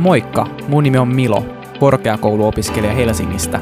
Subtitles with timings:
[0.00, 1.44] Moikka, mun nimi on Milo,
[1.80, 3.60] korkeakouluopiskelija Helsingistä.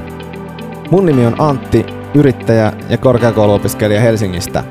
[0.91, 4.65] Mun nimi on Antti, yrittäjä ja korkeakouluopiskelija Helsingistä.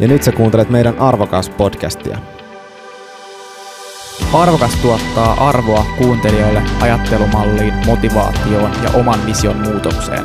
[0.00, 2.18] Ja nyt sä kuuntelet meidän Arvokas podcastia.
[4.32, 10.24] Arvokas tuottaa arvoa kuuntelijoille ajattelumalliin, motivaatioon ja oman vision muutokseen.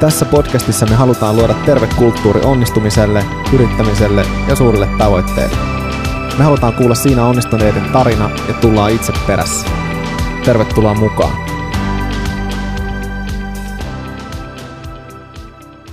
[0.00, 5.56] Tässä podcastissa me halutaan luoda terve kulttuuri onnistumiselle, yrittämiselle ja suurille tavoitteille.
[6.38, 9.89] Me halutaan kuulla siinä onnistuneiden tarina ja tullaan itse perässä.
[10.44, 11.50] Tervetuloa mukaan!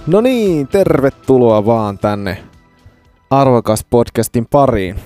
[0.07, 2.43] No niin, tervetuloa vaan tänne
[3.29, 4.99] Arvokas podcastin pariin.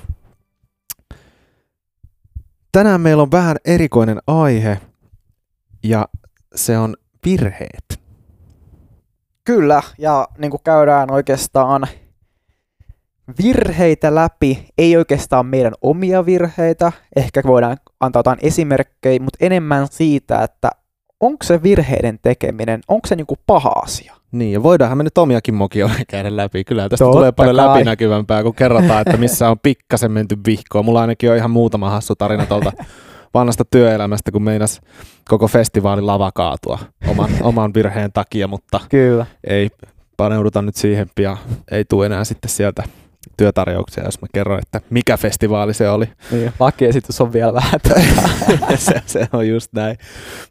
[2.72, 4.80] Tänään meillä on vähän erikoinen aihe
[5.84, 6.08] ja
[6.56, 6.96] se on
[7.26, 8.02] virheet.
[9.44, 11.88] Kyllä, ja niin kuin käydään oikeastaan
[13.44, 20.44] virheitä läpi, ei oikeastaan meidän omia virheitä, ehkä voidaan antaa jotain esimerkkejä, mutta enemmän siitä,
[20.44, 20.70] että
[21.20, 24.16] onko se virheiden tekeminen, onko se niinku paha asia?
[24.32, 26.64] Niin, ja voidaanhan me nyt omiakin mokioita käydä läpi.
[26.64, 27.68] Kyllä tästä Totta tulee paljon kai.
[27.68, 30.86] läpinäkyvämpää, kun kerrotaan, että missä on pikkasen menty vihkoon.
[30.86, 32.72] Mulla ainakin on ihan muutama hassu tarina tuolta
[33.34, 34.82] vanhasta työelämästä, kun meinas
[35.30, 39.26] koko festivaalin lava kaatua oman, oman virheen takia, mutta Kyllä.
[39.44, 39.70] ei
[40.18, 41.38] paneuduta nyt siihen pian.
[41.72, 42.84] Ei tule enää sitten sieltä
[43.38, 46.10] työtarjouksia, jos mä kerron, että mikä festivaali se oli.
[46.32, 47.80] Niin, lakiesitys on vielä vähän.
[48.76, 49.98] se, se on just näin.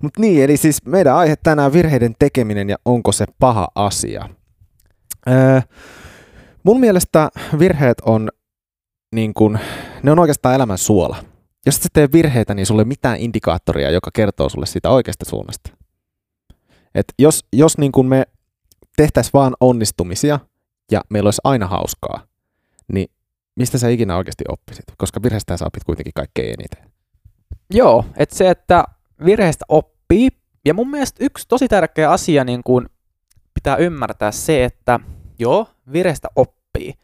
[0.02, 4.28] Mutta niin, eli siis meidän aihe tänään virheiden tekeminen ja onko se paha asia.
[5.28, 5.60] Öö,
[6.62, 8.28] mun mielestä virheet on
[9.14, 9.58] niin kun,
[10.02, 11.16] ne on oikeastaan elämän suola.
[11.66, 15.24] Jos et sä tee virheitä, niin sulle ei mitään indikaattoria, joka kertoo sulle siitä oikeasta
[15.24, 15.70] suunnasta.
[16.94, 18.24] Et jos jos niin kun me
[18.96, 20.40] tehtäisiin vaan onnistumisia
[20.92, 22.26] ja meillä olisi aina hauskaa,
[22.92, 23.08] niin
[23.56, 24.84] mistä sä ikinä oikeasti oppisit?
[24.98, 26.92] Koska virheistä sä opit kuitenkin kaikkein eniten.
[27.70, 28.84] Joo, että se, että
[29.24, 30.28] virheistä oppii,
[30.64, 32.86] ja mun mielestä yksi tosi tärkeä asia niin kuin
[33.54, 35.00] pitää ymmärtää se, että
[35.38, 36.94] joo, virheistä oppii.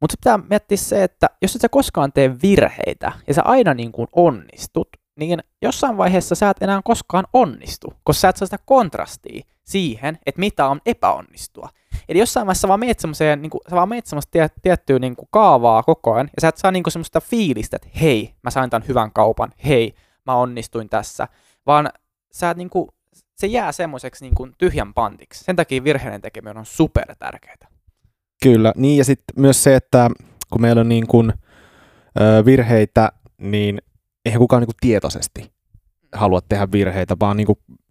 [0.00, 3.92] Mutta pitää miettiä se, että jos et sä koskaan tee virheitä ja sä aina niin
[3.92, 4.88] kuin onnistut,
[5.20, 10.18] niin jossain vaiheessa sä et enää koskaan onnistu, koska sä et saa sitä kontrastia siihen,
[10.26, 11.68] että mitä on epäonnistua.
[12.08, 14.98] Eli jossain vaiheessa sä vaan meet semmoiseen, niin kuin, sä vaan meet semmoista tie, tiettyä
[14.98, 18.34] niin kuin kaavaa koko ajan, ja sä et saa niin kuin semmoista fiilistä, että hei,
[18.42, 19.94] mä sain tämän hyvän kaupan, hei,
[20.26, 21.28] mä onnistuin tässä,
[21.66, 21.90] vaan
[22.32, 22.88] sä et niin kuin,
[23.36, 25.44] se jää semmoiseksi niin kuin tyhjän pantiksi.
[25.44, 27.56] Sen takia virheiden tekeminen on super tärkeää.
[28.42, 30.10] Kyllä, niin ja sitten myös se, että
[30.50, 31.32] kun meillä on niin kuin,
[32.44, 33.82] virheitä, niin
[34.24, 35.52] eihän kukaan niin tietoisesti
[36.12, 37.46] halua tehdä virheitä, vaan niin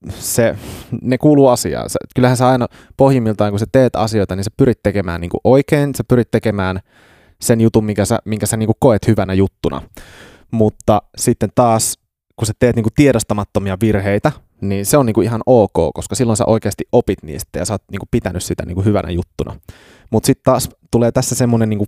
[0.10, 0.56] se,
[1.02, 1.90] ne kuuluu asiaan.
[1.90, 2.68] Sä, kyllähän sä aina
[2.98, 6.80] pohjimmiltaan, kun sä teet asioita, niin sä pyrit tekemään niin oikein, sä pyrit tekemään
[7.42, 9.82] sen jutun, minkä sä, minkä sä niin koet hyvänä juttuna.
[10.52, 12.00] Mutta sitten taas,
[12.36, 14.32] kun sä teet niin tiedostamattomia virheitä,
[14.62, 17.84] niin se on niin ihan ok, koska silloin sä oikeasti opit niistä ja sä oot
[17.92, 19.60] niin pitänyt sitä niin hyvänä juttuna.
[20.12, 21.86] Mutta sitten taas tulee tässä semmoinen niinku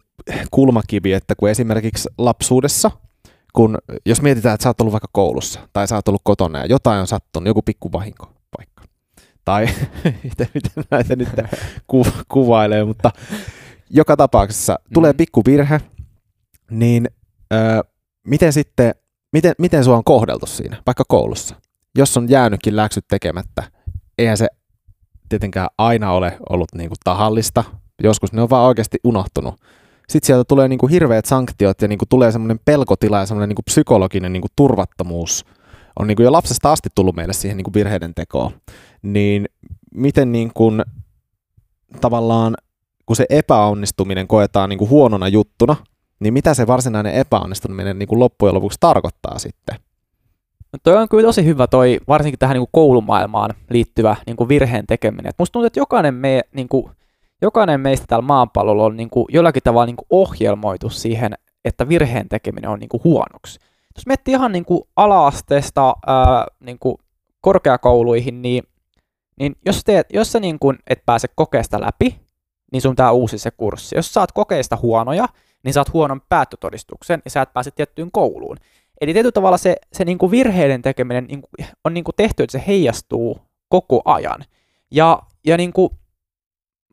[0.52, 2.92] kulmakivi, että kun esimerkiksi lapsuudessa,
[3.54, 6.66] kun jos mietitään, että sä oot ollut vaikka koulussa tai sä oot ollut kotona ja
[6.66, 8.84] jotain on sattunut, joku pikku vahinko vaikka.
[9.46, 9.66] Tai
[10.24, 11.30] miten, miten näitä nyt
[11.88, 13.12] ku, kuvailee, mutta
[13.90, 15.18] joka tapauksessa tulee Mm.
[15.18, 15.82] pikku virhe,
[16.72, 17.10] niin
[17.54, 17.84] ö,
[18.28, 18.96] miten sitten,
[19.34, 21.56] miten, miten sua on kohdeltu siinä, vaikka koulussa?
[21.98, 23.64] Jos on jäänytkin läksyt tekemättä,
[24.18, 24.48] eihän se
[25.30, 27.64] tietenkään aina ole ollut niinku tahallista,
[28.04, 29.56] joskus ne on vaan oikeasti unohtunut.
[30.12, 34.34] Sitten sieltä tulee niinku hirveät sanktiot ja niinku tulee semmoinen pelkotila ja semmoinen niinku psykologinen
[34.34, 35.46] niinku turvattomuus.
[36.00, 38.52] On niinku jo lapsesta asti tullut meille siihen niinku virheiden tekoon.
[39.02, 39.46] Niin
[39.96, 40.72] miten niinku,
[42.02, 42.56] tavallaan,
[43.06, 45.76] kun se epäonnistuminen koetaan niinku huonona juttuna,
[46.20, 49.76] niin mitä se varsinainen epäonnistuminen niinku loppujen lopuksi tarkoittaa sitten?
[50.74, 54.50] No toi on kyllä tosi hyvä toi, varsinkin tähän niin kuin koulumaailmaan liittyvä niin kuin
[54.50, 55.30] virheen tekeminen.
[55.30, 56.92] Et musta tuntuu, että jokainen, me, niin kuin,
[57.42, 61.34] jokainen meistä täällä maapallolla on niin kuin, jollakin tavalla niin kuin ohjelmoitu siihen,
[61.66, 63.60] että virheen tekeminen on niin kuin huonoksi.
[63.96, 66.96] Jos miettii ihan niin kuin ala-asteesta ää, niin kuin
[67.42, 68.64] korkeakouluihin, niin,
[69.40, 72.20] niin jos, teet, jos sä niin kuin et pääse kokeesta läpi,
[72.72, 73.96] niin sun tää uusi se kurssi.
[73.96, 75.26] Jos saat kokeista huonoja,
[75.64, 78.58] niin saat huonon päättötodistuksen ja sä et pääse tiettyyn kouluun.
[79.02, 82.44] Eli tietyllä tavalla se, se niin kuin virheiden tekeminen niin kuin, on niin kuin tehty,
[82.44, 84.44] että se heijastuu koko ajan.
[84.92, 85.90] Ja, ja niin kuin,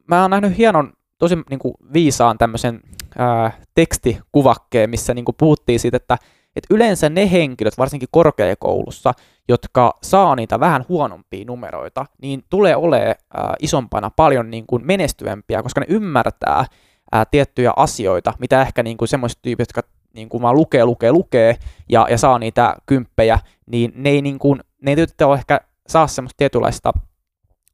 [0.09, 2.81] mä oon nähnyt hienon, tosi niin kuin viisaan tämmöisen
[3.19, 6.17] ää, tekstikuvakkeen, missä niin kuin puhuttiin siitä, että,
[6.57, 9.13] että yleensä ne henkilöt, varsinkin korkeakoulussa,
[9.49, 15.63] jotka saa niitä vähän huonompia numeroita, niin tulee olemaan ää, isompana paljon niin kuin menestyvämpiä,
[15.63, 16.65] koska ne ymmärtää
[17.13, 21.13] ää, tiettyjä asioita, mitä ehkä niin kuin semmoiset tyypit, jotka niin kuin vaan lukee, lukee,
[21.13, 21.57] lukee
[21.89, 26.37] ja, ja saa niitä kymppejä, niin ne ei, niin kuin, ne ei ehkä saa semmoista
[26.37, 26.93] tietynlaista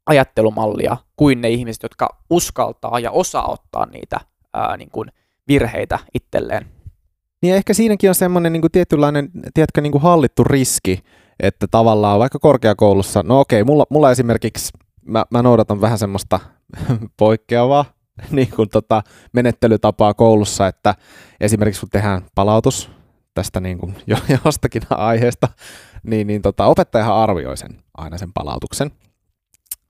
[0.07, 4.21] ajattelumallia kuin ne ihmiset, jotka uskaltaa ja osaa ottaa niitä
[4.53, 5.09] ää, niin kuin
[5.49, 6.67] virheitä itselleen.
[7.43, 11.03] Niin ehkä siinäkin on semmoinen niin tietynlainen, tiedätkö, niin kuin hallittu riski,
[11.41, 14.73] että tavallaan vaikka korkeakoulussa, no okei, mulla, mulla esimerkiksi,
[15.05, 16.41] mä, mä noudatan vähän semmoista
[17.17, 17.85] poikkeavaa
[18.31, 19.03] niin kuin tota,
[19.33, 20.95] menettelytapaa koulussa, että
[21.41, 22.91] esimerkiksi kun tehdään palautus
[23.35, 25.49] tästä niin kuin jo, jostakin aiheesta,
[26.03, 28.91] niin, niin tota, opettajahan arvioi sen aina sen palautuksen.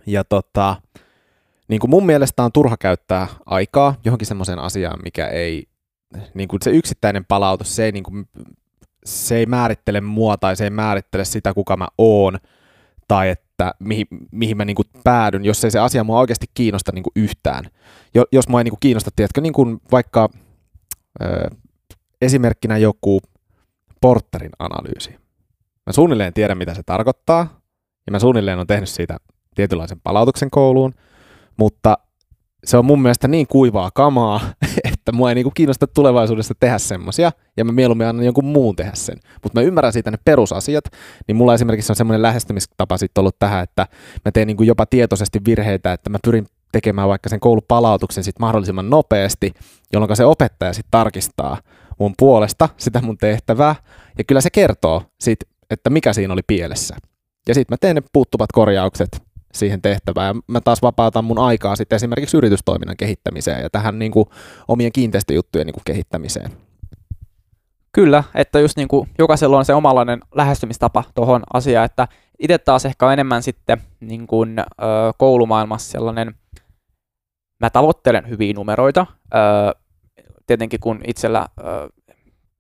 [0.07, 0.77] Ja tota,
[1.69, 5.69] niin kuin mun mielestä on turha käyttää aikaa johonkin semmoiseen asiaan, mikä ei,
[6.35, 8.29] niin kuin se yksittäinen palautus, se ei, niin kuin,
[9.05, 12.39] se ei määrittele mua tai se ei määrittele sitä, kuka mä oon,
[13.09, 16.93] tai että mihin, mihin mä niin kuin päädyn, jos ei se asia mua oikeasti kiinnosta
[16.93, 17.65] niin kuin yhtään.
[18.15, 20.29] Jo, jos mua ei niin kuin kiinnosta, tiedätkö, niin kuin vaikka
[21.23, 21.51] ö,
[22.23, 23.21] esimerkkinä joku
[24.01, 25.11] Porterin analyysi.
[25.87, 27.61] Mä suunnilleen tiedän, mitä se tarkoittaa,
[28.07, 29.17] ja mä suunnilleen on tehnyt siitä
[29.55, 30.95] tietynlaisen palautuksen kouluun,
[31.57, 31.99] mutta
[32.65, 34.41] se on mun mielestä niin kuivaa kamaa,
[34.93, 38.93] että mua ei niinku kiinnosta tulevaisuudessa tehdä semmosia, ja mä mieluummin annan jonkun muun tehdä
[38.95, 39.17] sen.
[39.43, 40.85] Mutta mä ymmärrän siitä ne perusasiat,
[41.29, 43.87] niin mulla esimerkiksi on semmoinen lähestymistapa sitten ollut tähän, että
[44.25, 48.91] mä teen niinku jopa tietoisesti virheitä, että mä pyrin tekemään vaikka sen koulupalautuksen sit mahdollisimman
[48.91, 49.53] nopeasti,
[49.93, 51.59] jolloin se opettaja sitten tarkistaa
[51.99, 53.75] mun puolesta sitä mun tehtävää,
[54.19, 55.39] ja kyllä se kertoo sit,
[55.71, 56.97] että mikä siinä oli pielessä.
[57.49, 59.23] Ja sitten mä teen ne puuttuvat korjaukset
[59.55, 60.37] siihen tehtävään.
[60.47, 64.27] Mä taas vapautan mun aikaa sitten esimerkiksi yritystoiminnan kehittämiseen ja tähän niin kuin
[64.69, 66.51] omien kiinteistöjuttujen niin kuin kehittämiseen.
[67.93, 72.09] Kyllä, että just niin kuin jokaisella on se omanlainen lähestymistapa tuohon asiaan, että
[72.39, 74.65] itse taas ehkä enemmän sitten niin kuin, ö,
[75.19, 76.35] koulumaailmassa sellainen,
[77.61, 79.81] mä tavoittelen hyviä numeroita, ö,
[80.47, 81.63] tietenkin kun itsellä ö,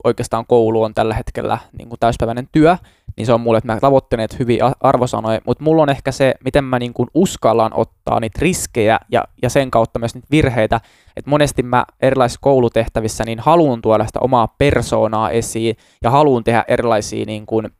[0.05, 2.77] oikeastaan koulu on tällä hetkellä niin kuin täyspäiväinen työ,
[3.17, 6.65] niin se on mulle, että mä tavoittelen hyviä arvosanoja, mutta mulla on ehkä se, miten
[6.65, 10.81] mä niin kuin uskallan ottaa niitä riskejä ja, ja sen kautta myös niitä virheitä,
[11.17, 16.65] että monesti mä erilaisissa koulutehtävissä niin haluan tuoda sitä omaa persoonaa esiin ja haluan tehdä
[16.69, 17.71] erilaisia niin kuin,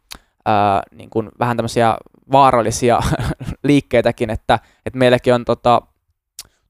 [0.45, 1.97] ää, niin kuin vähän tämmöisiä
[2.33, 3.01] vaarallisia
[3.63, 5.83] liikkeitäkin, että, että meilläkin on tota,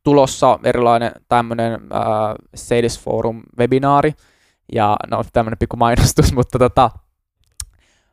[0.05, 1.81] tulossa erilainen tämmöinen
[2.55, 4.13] Sales Forum-webinaari,
[4.73, 6.91] ja no tämmöinen pikku mainostus, mutta, tota,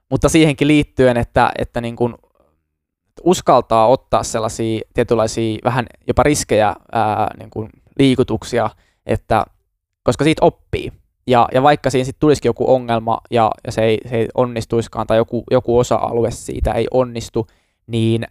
[0.10, 2.16] mutta siihenkin liittyen, että, että niin kuin
[3.24, 7.70] uskaltaa ottaa sellaisia tietynlaisia vähän jopa riskejä ää, niin kuin
[8.00, 8.70] liikutuksia,
[9.06, 9.46] että,
[10.04, 10.94] koska siitä oppii.
[11.28, 15.08] Ja, ja vaikka siinä sitten tulisikin joku ongelma ja, ja se, ei, se ei onnistuiskaan
[15.08, 17.48] tai joku, joku osa-alue siitä ei onnistu,
[17.88, 18.28] niin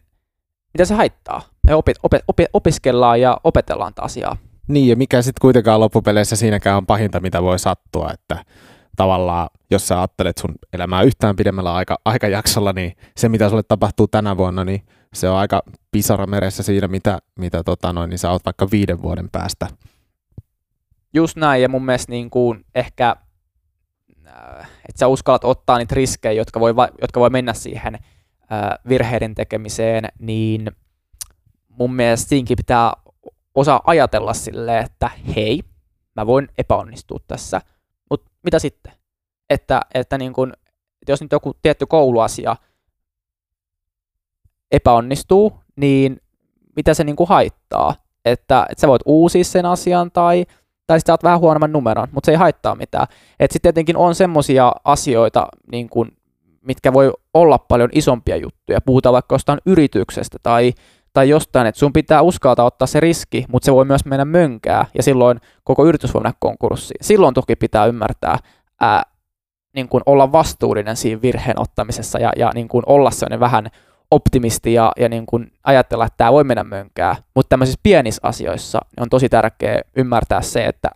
[0.75, 1.43] mitä se haittaa?
[1.63, 4.37] Me opet, opet, opet, opiskellaan ja opetellaan tätä asiaa.
[4.71, 8.45] Niin, ja mikä sitten kuitenkaan loppupeleissä siinäkään on pahinta, mitä voi sattua, että
[8.97, 14.09] tavallaan, jos sä ajattelet sun elämää yhtään pidemmällä aika, aikajaksolla, niin se, mitä sulle tapahtuu
[14.09, 14.83] tänä vuonna, niin
[15.15, 19.03] se on aika pisara meressä siinä, mitä, mitä tota noin, niin sä oot vaikka viiden
[19.03, 19.69] vuoden päästä.
[21.15, 23.17] Just näin, ja mun mielestä niin kuin ehkä,
[24.27, 29.35] äh, että sä uskallat ottaa niitä riskejä, jotka voi, jotka voi mennä siihen äh, virheiden
[29.35, 30.71] tekemiseen, niin
[31.69, 32.93] mun mielestä siinkin pitää
[33.61, 35.63] osaa ajatella silleen, että hei,
[36.17, 37.61] mä voin epäonnistua tässä,
[38.11, 38.93] mutta mitä sitten?
[39.51, 40.53] Että, että, niin kun,
[41.03, 42.57] että jos nyt joku tietty kouluasia
[44.71, 46.21] epäonnistuu, niin
[46.77, 47.95] mitä se niin haittaa?
[48.25, 50.47] Että, että sä voit uusia sen asian tai,
[50.87, 53.07] tai sitten oot vähän huonomman numeron, mutta se ei haittaa mitään.
[53.41, 56.17] Että sitten tietenkin on semmoisia asioita, niin kuin,
[56.61, 58.81] mitkä voi olla paljon isompia juttuja.
[58.81, 60.73] Puhutaan vaikka jostain yrityksestä tai
[61.13, 64.87] tai jostain, että sun pitää uskaltaa ottaa se riski, mutta se voi myös mennä mönkää
[64.95, 66.99] ja silloin koko yritys voi mennä konkurssiin.
[67.01, 68.39] Silloin toki pitää ymmärtää
[68.81, 69.03] ää,
[69.75, 73.71] niin kuin olla vastuullinen siinä virheen ottamisessa ja, ja niin kuin olla sellainen vähän
[74.11, 77.17] optimisti ja, ja niin kuin ajatella, että tämä voi mennä mönkää.
[77.35, 80.89] Mutta tämmöisissä pienissä asioissa on tosi tärkeää ymmärtää se, että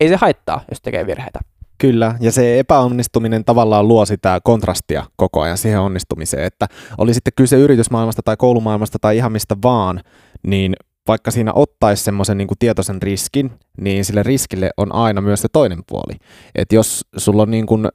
[0.00, 1.40] ei se haittaa, jos tekee virheitä.
[1.82, 7.32] Kyllä, ja se epäonnistuminen tavallaan luo sitä kontrastia koko ajan siihen onnistumiseen, että oli sitten
[7.36, 10.00] kyse yritysmaailmasta tai koulumaailmasta tai ihan mistä vaan,
[10.46, 10.76] niin
[11.08, 15.82] vaikka siinä ottaisi semmoisen niin tietoisen riskin, niin sille riskille on aina myös se toinen
[15.88, 16.14] puoli.
[16.54, 17.88] Et jos sulla on niin kuin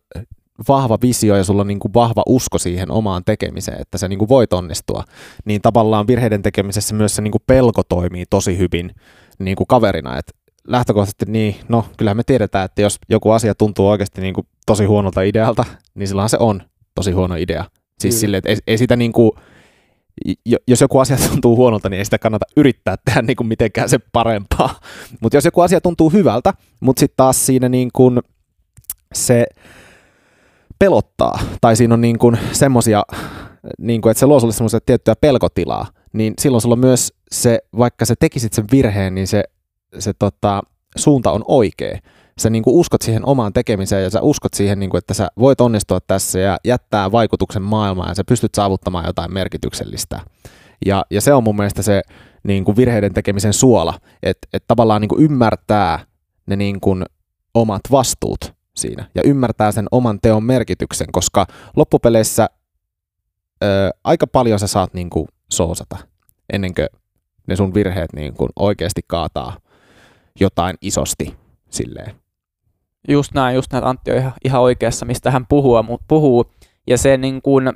[0.67, 4.19] vahva visio ja sulla on niin kuin vahva usko siihen omaan tekemiseen, että sä niin
[4.19, 5.03] kuin voit onnistua,
[5.45, 8.91] niin tavallaan virheiden tekemisessä myös se niin kuin pelko toimii tosi hyvin
[9.39, 10.31] niin kuin kaverina, että
[10.67, 14.85] lähtökohtaisesti niin, no kyllähän me tiedetään, että jos joku asia tuntuu oikeasti niin kuin tosi
[14.85, 16.61] huonolta idealta, niin silloin se on
[16.95, 17.65] tosi huono idea.
[17.99, 18.19] Siis mm.
[18.19, 19.31] silleen, että ei, ei sitä niin kuin,
[20.67, 23.99] jos joku asia tuntuu huonolta, niin ei sitä kannata yrittää tehdä niin kuin mitenkään se
[24.11, 24.79] parempaa.
[25.21, 28.19] Mutta jos joku asia tuntuu hyvältä, mutta sitten taas siinä niin kuin
[29.13, 29.45] se
[30.79, 33.03] pelottaa, tai siinä on niin kuin semmosia,
[33.79, 38.05] niin kuin, että se luo sulle semmoista tiettyä pelkotilaa, niin silloin sulla myös se, vaikka
[38.05, 39.43] sä tekisit sen virheen, niin se,
[39.99, 40.61] se tota,
[40.95, 41.99] suunta on oikea.
[42.39, 45.27] Sä niin kuin uskot siihen omaan tekemiseen ja sä uskot siihen, niin kuin, että sä
[45.39, 50.19] voit onnistua tässä ja jättää vaikutuksen maailmaan ja sä pystyt saavuttamaan jotain merkityksellistä.
[50.85, 52.01] Ja, ja se on mun mielestä se
[52.43, 55.99] niin kuin virheiden tekemisen suola, että et tavallaan niin kuin ymmärtää
[56.45, 57.05] ne niin kuin
[57.53, 62.49] omat vastuut siinä ja ymmärtää sen oman teon merkityksen, koska loppupeleissä
[63.63, 63.67] ö,
[64.03, 65.97] aika paljon sä saat niin kuin soosata
[66.53, 66.87] ennen kuin
[67.47, 69.57] ne sun virheet niin kuin oikeasti kaataa
[70.39, 71.35] jotain isosti
[71.69, 72.15] silleen.
[73.07, 76.45] Just näin, just näin, Antti on ihan, ihan oikeassa, mistä hän puhuu, puhuu.
[76.87, 77.73] Ja se niin kuin,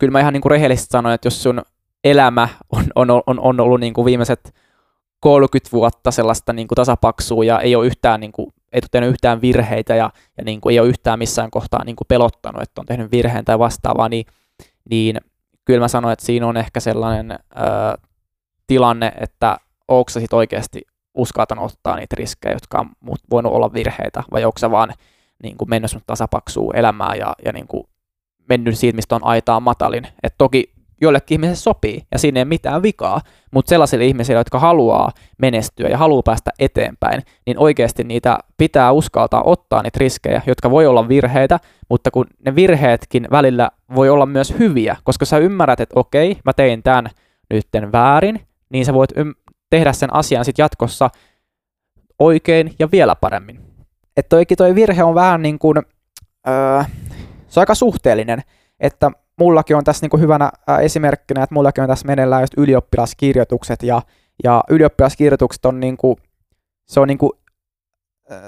[0.00, 1.62] kyllä mä ihan niin kuin rehellisesti sanon, että jos sun
[2.04, 4.54] elämä on, on, on, on ollut niin kuin viimeiset
[5.20, 9.10] 30 vuotta sellaista niin kuin tasapaksua ja ei ole yhtään, niin kuin, ei ole tehnyt
[9.10, 12.80] yhtään virheitä ja, ja niin kuin ei ole yhtään missään kohtaa niin kuin pelottanut, että
[12.80, 14.26] on tehnyt virheen tai vastaavaa, niin,
[14.90, 15.20] niin
[15.64, 17.38] kyllä mä sanoin, että siinä on ehkä sellainen ö,
[18.66, 20.82] tilanne, että onko se sitten oikeasti
[21.14, 24.92] uskaltanut ottaa niitä riskejä, jotka on voinut olla virheitä, vai onko se vaan
[25.42, 27.84] niin kuin mennyt sun tasapaksuu elämää ja, ja niin kuin
[28.48, 30.06] mennyt siitä, mistä on aitaa matalin.
[30.22, 35.10] Et toki joillekin ihmisille sopii ja siinä ei mitään vikaa, mutta sellaisille ihmisille, jotka haluaa
[35.38, 40.86] menestyä ja haluaa päästä eteenpäin, niin oikeasti niitä pitää uskaltaa ottaa niitä riskejä, jotka voi
[40.86, 46.00] olla virheitä, mutta kun ne virheetkin välillä voi olla myös hyviä, koska sä ymmärrät, että
[46.00, 47.10] okei, mä tein tämän
[47.50, 48.40] nytten väärin,
[48.70, 49.34] niin sä voit ym-
[49.70, 51.10] tehdä sen asian sitten jatkossa
[52.18, 53.60] oikein ja vielä paremmin.
[54.16, 55.78] Että toikin toi virhe on vähän niin kuin,
[56.48, 56.82] öö,
[57.48, 58.42] se on aika suhteellinen,
[58.80, 60.50] että mullakin on tässä niin kuin hyvänä
[60.82, 64.02] esimerkkinä, että mullakin on tässä meneillään just ylioppilaskirjoitukset ja,
[64.44, 66.16] ja ylioppilaskirjoitukset on niin kuin,
[66.88, 67.32] se on niin kuin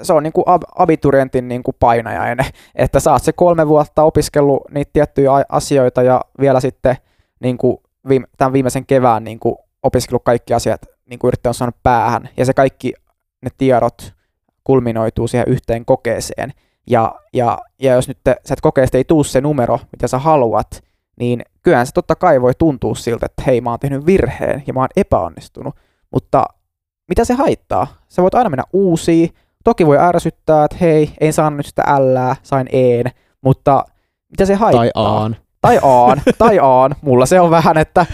[0.02, 4.90] se on niin kuin abiturientin niin kuin painajainen, että saat se kolme vuotta opiskellut niitä
[4.92, 6.96] tiettyjä asioita ja vielä sitten
[7.40, 7.76] niin kuin
[8.08, 12.44] viime, tämän viimeisen kevään niin kuin opiskellut kaikki asiat niin kuin yrittänyt saada päähän ja
[12.44, 12.92] se kaikki
[13.42, 14.14] ne tiedot
[14.64, 16.52] kulminoituu siihen yhteen kokeeseen
[16.86, 20.82] ja, ja, ja jos nyt sä et kokeesta ei tuu se numero, mitä sä haluat,
[21.16, 24.72] niin kyllähän se totta kai voi tuntua siltä, että hei, mä oon tehnyt virheen ja
[24.72, 25.76] mä oon epäonnistunut.
[26.10, 26.44] Mutta
[27.08, 27.86] mitä se haittaa?
[28.08, 29.30] Sä voit aina mennä uusiin.
[29.64, 33.84] Toki voi ärsyttää, että hei, en saanut nyt sitä ällää, sain een, mutta
[34.30, 34.80] mitä se haittaa?
[34.80, 35.36] Tai aan.
[35.62, 36.94] Tai aan, tai aan.
[37.02, 38.06] Mulla se on vähän, että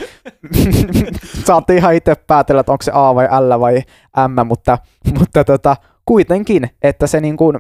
[1.47, 3.83] saatte ihan itse päätellä, että onko se A vai L vai
[4.28, 4.78] M, mutta,
[5.19, 7.59] mutta tota, kuitenkin, että se niin kuin,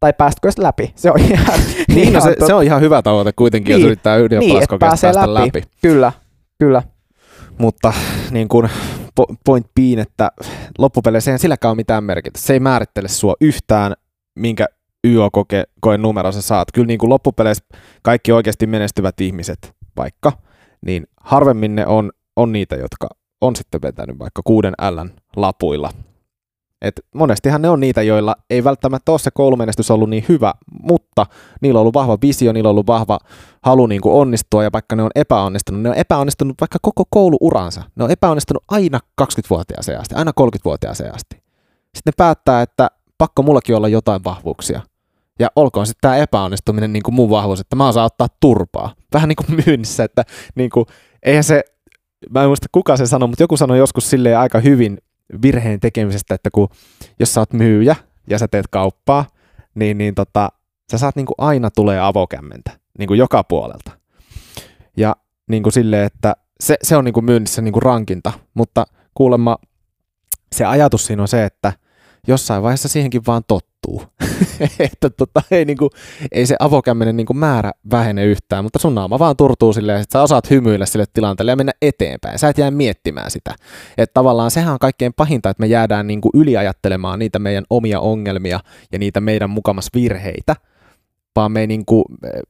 [0.00, 0.92] tai päästkö läpi.
[0.96, 1.60] Se on ihan,
[1.94, 2.46] niin, no se, tot...
[2.46, 5.46] se, on ihan hyvä tavoite kuitenkin, niin, jos yrittää ylioppilaskokeesta niin, päästä läpi.
[5.46, 5.62] läpi.
[5.82, 6.12] Kyllä,
[6.58, 6.82] kyllä.
[7.58, 7.92] Mutta
[8.30, 8.68] niin kuin
[9.44, 10.30] point being, että
[10.78, 12.46] loppupeleissä ei silläkään ole mitään merkitystä.
[12.46, 13.92] Se ei määrittele sua yhtään,
[14.38, 14.66] minkä
[15.04, 16.68] YO-koe numero sä saat.
[16.74, 17.64] Kyllä niin kuin loppupeleissä
[18.02, 20.32] kaikki oikeasti menestyvät ihmiset vaikka,
[20.86, 23.08] niin harvemmin ne on, on niitä, jotka
[23.40, 25.90] on sitten vetänyt vaikka kuuden L lapuilla
[26.84, 31.26] et monestihan ne on niitä, joilla ei välttämättä ole se koulumenestys ollut niin hyvä, mutta
[31.60, 33.18] niillä on ollut vahva visio, niillä on ollut vahva
[33.62, 37.82] halu niin kuin onnistua, ja vaikka ne on epäonnistunut, ne on epäonnistunut vaikka koko kouluuransa.
[37.96, 41.36] Ne on epäonnistunut aina 20-vuotiaaseen asti, aina 30-vuotiaaseen asti.
[41.94, 44.80] Sitten ne päättää, että pakko mullakin olla jotain vahvuuksia.
[45.38, 48.94] Ja olkoon sitten tämä epäonnistuminen niin kuin mun vahvuus, että mä osaan ottaa turpaa.
[49.12, 50.22] Vähän niin kuin myynnissä, että
[50.54, 50.86] niin kuin,
[51.22, 51.62] eihän se,
[52.30, 54.98] mä en muista kuka se sanoi, mutta joku sanoi joskus silleen aika hyvin,
[55.42, 56.68] virheen tekemisestä, että kun,
[57.20, 57.96] jos sä oot myyjä
[58.30, 59.26] ja sä teet kauppaa,
[59.74, 60.48] niin, niin tota,
[60.92, 63.90] sä saat niin kuin aina tulee avokämmentä niin kuin joka puolelta.
[64.96, 65.16] Ja
[65.50, 69.56] niin kuin silleen, että se, se on niin kuin myynnissä niin kuin rankinta, mutta kuulemma
[70.52, 71.72] se ajatus siinä on se, että
[72.28, 74.02] jossain vaiheessa siihenkin vaan tottuu.
[74.78, 75.90] että tota, ei, niinku,
[76.32, 80.22] ei se avokämmenen niinku määrä vähene yhtään, mutta sun naama vaan turtuu silleen, että sä
[80.22, 82.38] osaat hymyillä sille tilanteelle ja mennä eteenpäin.
[82.38, 83.54] Sä et jää miettimään sitä.
[83.98, 88.60] Että tavallaan sehän on kaikkein pahinta, että me jäädään niinku yliajattelemaan niitä meidän omia ongelmia
[88.92, 90.56] ja niitä meidän mukamas virheitä,
[91.36, 92.04] vaan me ei niinku,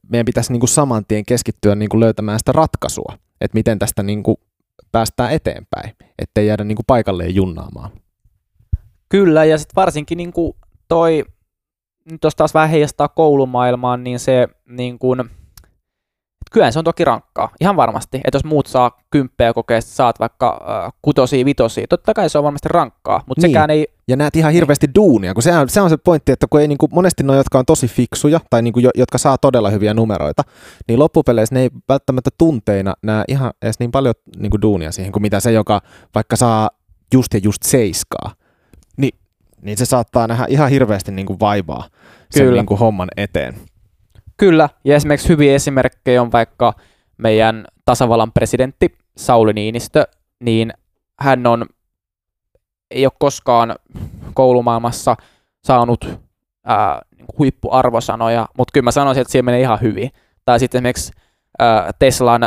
[0.09, 4.39] meidän pitäisi niinku saman tien keskittyä niinku löytämään sitä ratkaisua, että miten tästä niinku
[4.91, 7.91] päästään eteenpäin, ettei jäädä niinku paikalleen junnaamaan.
[9.09, 10.53] Kyllä, ja sitten varsinkin niin kuin
[10.87, 11.23] toi,
[12.11, 15.29] nyt jos taas vähän heijastaa koulumaailmaan, niin se niin kuin,
[16.51, 18.17] kyllä se on toki rankkaa, ihan varmasti.
[18.17, 22.43] Että jos muut saa kymppejä kokeesta, saat vaikka äh, kutosia, vitosia, totta kai se on
[22.43, 23.51] varmasti rankkaa, mutta niin.
[23.51, 23.87] sekään ei...
[24.07, 26.67] Ja näet ihan hirveästi duunia, kun se on, se on se pointti, että kun ei
[26.67, 29.93] niin kuin, monesti ne, jotka on tosi fiksuja, tai niin kuin, jotka saa todella hyviä
[29.93, 30.43] numeroita,
[30.87, 35.11] niin loppupeleissä ne ei välttämättä tunteina näe ihan edes niin paljon niin kuin duunia siihen,
[35.11, 35.81] kuin mitä se, joka
[36.15, 36.69] vaikka saa
[37.13, 38.31] just ja just seiskaa
[39.65, 41.89] niin se saattaa nähdä ihan hirveästi niin kuin vaivaa
[42.31, 42.55] sen Kyllä.
[42.61, 43.55] niin kuin homman eteen.
[44.37, 46.73] Kyllä, ja esimerkiksi hyviä esimerkkejä on vaikka
[47.17, 50.07] meidän tasavallan presidentti Sauli Niinistö,
[50.39, 50.73] niin
[51.19, 51.65] hän on,
[52.91, 53.75] ei ole koskaan
[54.33, 55.15] koulumaailmassa
[55.63, 56.05] saanut
[56.65, 60.11] ää, niin kuin huippuarvosanoja, mutta kyllä mä sanoisin, että siellä menee ihan hyvin.
[60.45, 61.11] Tai sitten esimerkiksi
[61.59, 62.41] ää, Teslan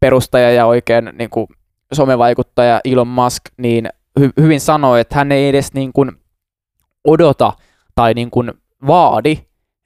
[0.00, 1.46] perustaja ja oikein niin kuin
[1.92, 3.88] somevaikuttaja Elon Musk, niin
[4.20, 6.12] hy- hyvin sanoi, että hän ei edes niin kuin
[7.04, 7.52] odota
[7.94, 8.52] tai niin kuin
[8.86, 9.38] vaadi,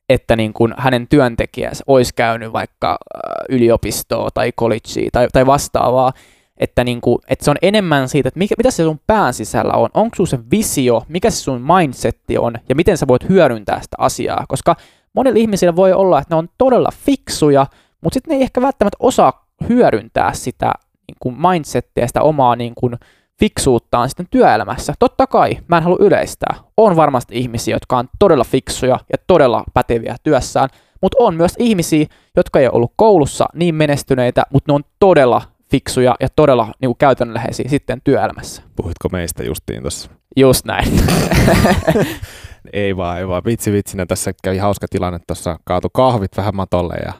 [0.08, 6.12] että niin kuin hänen työntekijänsä olisi käynyt vaikka äh, yliopistoa tai collegea tai, tai vastaavaa,
[6.56, 9.72] että, niin kuin, että se on enemmän siitä, että mikä, mitä se sun pään sisällä
[9.72, 12.54] on, onko sun se visio, mikä se sun mindsetti on?
[12.68, 14.76] Ja miten sä voit hyödyntää sitä asiaa, koska
[15.14, 17.66] monilla ihmisillä voi olla, että ne on todella fiksuja,
[18.00, 20.72] mutta sitten ne ei ehkä välttämättä osaa hyödyntää sitä
[21.08, 22.96] niin kuin mindsettiä, sitä omaa niin kuin
[23.40, 24.94] fiksuuttaan sitten työelämässä.
[24.98, 26.54] Totta kai, mä en halua yleistää.
[26.76, 30.68] On varmasti ihmisiä, jotka on todella fiksuja ja todella päteviä työssään,
[31.02, 35.42] mutta on myös ihmisiä, jotka ei ole ollut koulussa niin menestyneitä, mutta ne on todella
[35.70, 38.62] fiksuja ja todella niin kuin käytännönläheisiä sitten työelämässä.
[38.76, 40.10] Puhuitko meistä justiin tuossa?
[40.36, 40.88] Just näin.
[42.72, 43.42] Ei vaan, ei vaan.
[43.44, 45.58] Vitsi vitsinä tässä kävi hauska tilanne tuossa.
[45.64, 47.12] Kaatu kahvit vähän matolle ja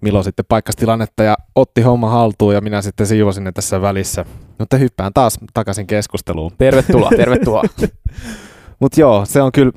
[0.00, 4.24] Milo sitten paikkasi tilannetta ja otti homma haltuun ja minä sitten siivosin ne tässä välissä.
[4.58, 6.52] Mutta hyppään taas takaisin keskusteluun.
[6.58, 7.62] tervetuloa, tervetuloa.
[8.80, 9.72] Mutta joo, se on kyllä,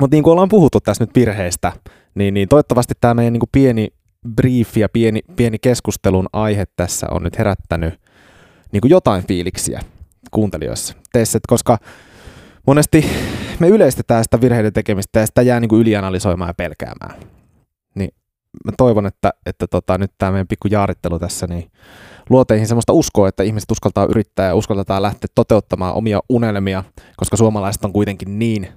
[0.00, 1.72] mutta niin kuin ollaan puhuttu tässä nyt virheistä,
[2.14, 3.88] niin, niin toivottavasti tämä meidän niin kuin pieni
[4.36, 8.00] brief ja pieni, pieni keskustelun aihe tässä on nyt herättänyt
[8.72, 9.80] niin kuin jotain fiiliksiä
[10.30, 11.78] kuuntelijoissa teissä, koska
[12.66, 13.04] monesti
[13.60, 17.20] me yleistetään sitä virheiden tekemistä ja sitä jää niin kuin ylianalysoimaan ja pelkäämään.
[17.94, 18.10] Niin
[18.64, 21.70] mä toivon, että, että tota, nyt tämä meidän pikku jaarittelu tässä niin
[22.30, 26.84] luo teihin semmoista uskoa, että ihmiset uskaltaa yrittää ja uskaltaa lähteä toteuttamaan omia unelmia,
[27.16, 28.68] koska suomalaiset on kuitenkin niin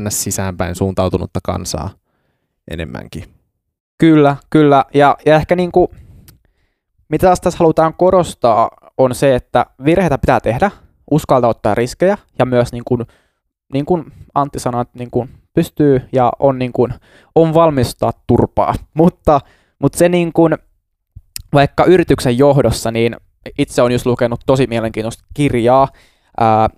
[0.00, 0.24] ns.
[0.24, 1.90] sisäänpäin suuntautunutta kansaa
[2.70, 3.24] enemmänkin.
[3.98, 4.84] Kyllä, kyllä.
[4.94, 5.88] Ja, ja ehkä niin kuin,
[7.08, 10.70] mitä taas tässä halutaan korostaa, on se, että virheitä pitää tehdä,
[11.10, 13.06] uskaltaa ottaa riskejä ja myös niin kuin,
[13.72, 14.04] niin kuin
[14.34, 16.94] Antti sanoi, että niin kuin pystyy ja on, niin kuin,
[17.34, 18.74] on valmistaa turpaa.
[18.94, 19.40] Mutta,
[19.78, 20.54] mutta se niin kuin,
[21.52, 23.16] vaikka yrityksen johdossa, niin
[23.58, 25.88] itse on just lukenut tosi mielenkiintoista kirjaa
[26.40, 26.68] ää,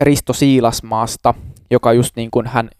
[0.00, 1.34] Risto Siilasmaasta,
[1.70, 2.70] joka just niin kuin hän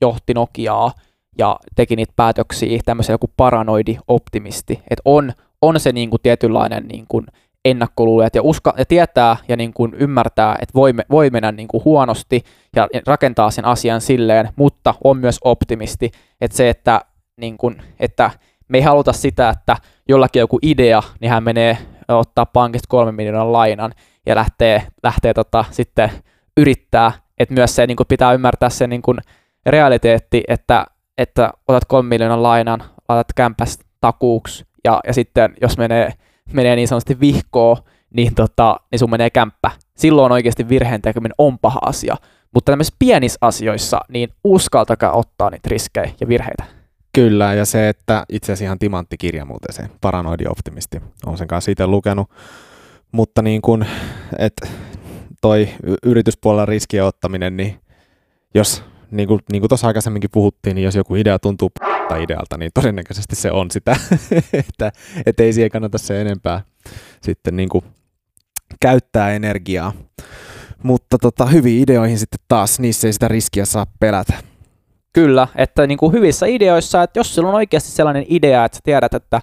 [0.00, 0.92] johti Nokiaa
[1.38, 6.88] ja teki niitä päätöksiä, tämmöisen joku paranoidi optimisti, että on, on se niin kuin tietynlainen
[6.88, 7.26] niin kuin
[7.70, 11.84] ennakkoluulijat ja, uska, ja tietää ja niin kuin ymmärtää, että voi, voi mennä niin kuin
[11.84, 12.42] huonosti
[12.76, 17.00] ja rakentaa sen asian silleen, mutta on myös optimisti, että se, että,
[17.36, 18.30] niin kuin, että
[18.68, 19.76] me ei haluta sitä, että
[20.08, 23.92] jollakin joku idea, niin hän menee ottaa pankista kolmen miljoonan lainan
[24.26, 26.10] ja lähtee, lähtee tota, sitten
[26.56, 29.18] yrittää, että myös se niin kuin pitää ymmärtää se niin kuin
[29.66, 30.86] realiteetti, että,
[31.18, 36.12] että otat kolmen miljoonan lainan, laitat kämpäs takuuksi ja, ja sitten jos menee,
[36.52, 37.76] menee niin sanotusti vihkoon,
[38.14, 39.70] niin, tota, niin sun menee kämppä.
[39.96, 42.16] Silloin oikeasti virheen tekeminen on paha asia.
[42.54, 46.64] Mutta tämmöisissä pienissä asioissa, niin uskaltakaa ottaa niitä riskejä ja virheitä.
[47.12, 51.70] Kyllä, ja se, että itse asiassa ihan timanttikirja muuten se, Paranoidi optimisti, on sen kanssa
[51.70, 52.30] itse lukenut.
[53.12, 53.86] Mutta niin kuin,
[54.38, 54.68] että
[55.40, 55.68] toi
[56.02, 57.80] yrityspuolella riskien ottaminen, niin
[58.54, 62.58] jos, niin kuin, niin kuin tuossa aikaisemminkin puhuttiin, niin jos joku idea tuntuu p- idealta,
[62.58, 63.96] niin todennäköisesti se on sitä,
[64.68, 64.92] että
[65.26, 66.62] et ei siihen kannata se enempää
[67.22, 67.84] sitten niin kuin
[68.80, 69.92] käyttää energiaa.
[70.82, 74.34] Mutta tota, hyviin ideoihin sitten taas, niissä ei sitä riskiä saa pelätä.
[75.12, 78.80] Kyllä, että niin kuin hyvissä ideoissa, että jos sulla on oikeasti sellainen idea, että sä
[78.84, 79.40] tiedät, että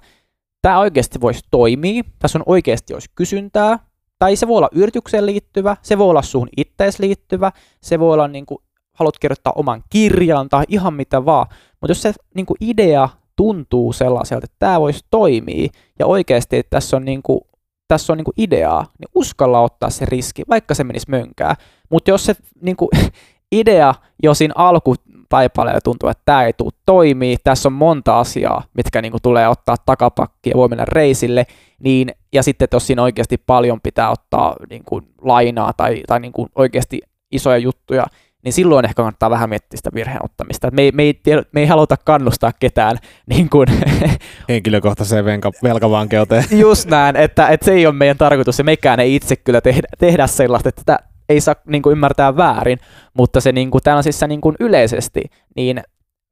[0.62, 3.80] tämä oikeasti voisi toimia, tässä on oikeasti olisi kysyntää,
[4.20, 8.28] tai se voi olla yritykseen liittyvä, se voi olla suhun ittees liittyvä, se voi olla
[8.28, 11.48] niin kuin, haluat kirjoittaa oman kirjan tai ihan mitä vaan,
[11.82, 16.70] mutta jos se niin kuin idea tuntuu sellaiselta, että tämä voisi toimia, ja oikeasti että
[16.70, 17.42] tässä on, niin kuin,
[17.88, 21.56] tässä on niin kuin ideaa, niin uskalla ottaa se riski, vaikka se menisi mönkää.
[21.90, 22.90] Mutta jos se niin kuin,
[23.52, 29.02] idea jo siinä alkutaipaleella tuntuu, että tämä ei tule toimii, tässä on monta asiaa, mitkä
[29.02, 31.46] niin kuin, tulee ottaa takapakki ja voi mennä reisille,
[31.80, 36.20] niin, ja sitten että jos siinä oikeasti paljon pitää ottaa niin kuin, lainaa tai, tai
[36.20, 37.02] niin kuin, oikeasti
[37.32, 38.06] isoja juttuja,
[38.44, 40.72] niin silloin ehkä kannattaa vähän miettiä sitä virheen ottamista.
[40.72, 42.98] Me, ei, me, ei, tiedä- me ei haluta kannustaa ketään
[43.30, 43.68] niin kuin,
[44.50, 46.44] Henkilökohtaiseen venka, velkavankeuteen.
[46.60, 49.88] just näin, että, että se ei ole meidän tarkoitus ja mekään ei itse kyllä tehdä,
[50.00, 52.80] tehdä sellaista, että tätä ei saa niin kuin, ymmärtää väärin,
[53.14, 55.22] mutta se niin kuin, tällaisissa niin kuin, yleisesti,
[55.56, 55.84] niin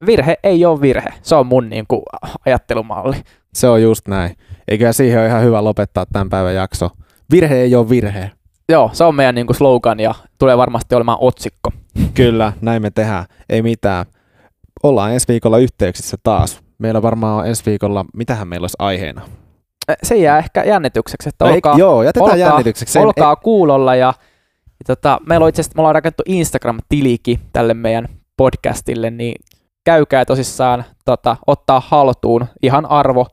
[0.06, 1.08] virhe ei ole virhe.
[1.22, 2.02] Se on mun niin kuin,
[2.46, 3.16] ajattelumalli.
[3.54, 4.36] Se on just näin.
[4.68, 6.90] Eikä siihen ole ihan hyvä lopettaa tämän päivän jakso.
[7.30, 8.30] Virhe ei ole virhe.
[8.72, 11.70] Joo, se on meidän niinku slogan ja tulee varmasti olemaan otsikko.
[12.14, 13.24] Kyllä, näin me tehdään.
[13.48, 14.06] Ei mitään.
[14.82, 16.60] Ollaan ensi viikolla yhteyksissä taas.
[16.78, 19.22] Meillä varmaan on ensi viikolla, mitähän meillä olisi aiheena?
[20.02, 22.92] Se jää ehkä jännitykseksi, että No ei- olkaa, joo, jätetään olkaa- jännitykseksi.
[22.92, 24.06] Sen- olkaa kuulolla ja,
[24.66, 29.34] ja tota, meillä on itse asiassa, me ollaan rakennettu Instagram-tilikin tälle meidän podcastille, niin
[29.84, 33.26] käykää tosissaan tota, ottaa haltuun ihan arvo,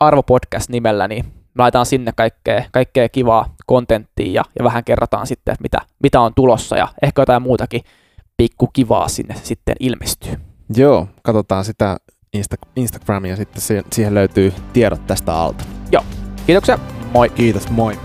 [0.00, 1.24] arvo podcast nimellä, niin
[1.58, 6.34] laitetaan sinne kaikkea, kaikkea kivaa kontenttia ja, ja vähän kerrotaan sitten, että mitä, mitä on
[6.34, 7.80] tulossa ja ehkä jotain muutakin
[8.36, 10.32] pikku kivaa sinne sitten ilmestyy.
[10.76, 11.96] Joo, katsotaan sitä
[12.36, 15.64] Insta- Instagramia, sitten siihen- löytyy tiedot tästä alta.
[16.46, 16.78] Kiitoksia,
[17.12, 17.28] moi!
[17.28, 17.98] Kiitos, moi!